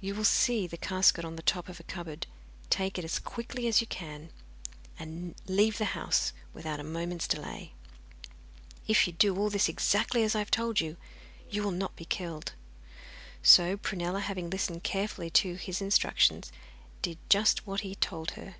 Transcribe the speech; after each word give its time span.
You 0.00 0.16
will 0.16 0.24
see 0.24 0.66
the 0.66 0.76
casket 0.76 1.24
on 1.24 1.36
the 1.36 1.44
top 1.44 1.68
of 1.68 1.78
a 1.78 1.84
cupboard, 1.84 2.26
take 2.70 2.98
it 2.98 3.04
as 3.04 3.20
quickly 3.20 3.68
as 3.68 3.80
you 3.80 3.86
can, 3.86 4.30
and 4.98 5.36
leave 5.46 5.78
the 5.78 5.84
house 5.94 6.32
without 6.52 6.80
a 6.80 6.82
moment's 6.82 7.28
delay. 7.28 7.74
If 8.88 9.06
you 9.06 9.12
do 9.12 9.36
all 9.38 9.48
this 9.48 9.68
exactly 9.68 10.24
as 10.24 10.34
I 10.34 10.40
have 10.40 10.50
told 10.50 10.80
you, 10.80 10.96
you 11.50 11.62
will 11.62 11.70
not 11.70 11.94
be 11.94 12.04
killed.' 12.04 12.54
So 13.44 13.76
Prunella, 13.76 14.18
having 14.22 14.50
listened 14.50 14.82
carefully 14.82 15.30
to 15.38 15.54
his 15.54 15.80
instructions, 15.80 16.50
did 17.00 17.18
just 17.28 17.64
what 17.64 17.82
he 17.82 17.90
had 17.90 18.00
told 18.00 18.32
her. 18.32 18.56